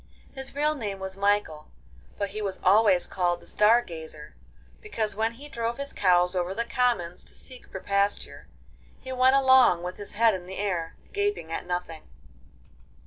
His 0.33 0.55
real 0.55 0.73
name 0.73 0.97
was 0.97 1.15
Michael, 1.15 1.67
but 2.17 2.29
he 2.31 2.41
was 2.41 2.59
always 2.63 3.05
called 3.05 3.39
the 3.39 3.45
Star 3.45 3.83
Gazer, 3.83 4.33
because 4.81 5.13
when 5.13 5.33
he 5.33 5.47
drove 5.47 5.77
his 5.77 5.93
cows 5.93 6.35
over 6.35 6.55
the 6.55 6.65
commons 6.65 7.23
to 7.25 7.35
seek 7.35 7.67
for 7.69 7.79
pasture, 7.79 8.47
he 8.99 9.11
went 9.11 9.35
along 9.35 9.83
with 9.83 9.97
his 9.97 10.13
head 10.13 10.33
in 10.33 10.47
the 10.47 10.57
air, 10.57 10.95
gaping 11.13 11.51
at 11.51 11.67
nothing. 11.67 12.01